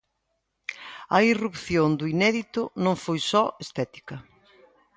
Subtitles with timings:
[1.17, 4.15] A irrupción do inédito non foi só estética.